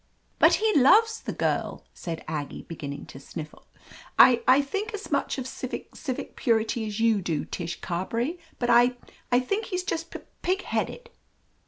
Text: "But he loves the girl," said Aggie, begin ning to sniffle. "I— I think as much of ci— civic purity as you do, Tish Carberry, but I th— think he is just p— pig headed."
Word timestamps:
"But 0.39 0.55
he 0.55 0.73
loves 0.75 1.21
the 1.21 1.31
girl," 1.31 1.85
said 1.93 2.25
Aggie, 2.27 2.63
begin 2.63 2.89
ning 2.89 3.05
to 3.05 3.19
sniffle. 3.19 3.67
"I— 4.17 4.41
I 4.47 4.59
think 4.59 4.95
as 4.95 5.11
much 5.11 5.37
of 5.37 5.45
ci— 5.45 5.85
civic 5.93 6.35
purity 6.35 6.87
as 6.87 6.99
you 6.99 7.21
do, 7.21 7.45
Tish 7.45 7.79
Carberry, 7.81 8.39
but 8.57 8.71
I 8.71 8.95
th— 9.33 9.45
think 9.47 9.65
he 9.65 9.75
is 9.75 9.83
just 9.83 10.09
p— 10.09 10.21
pig 10.41 10.63
headed." 10.63 11.11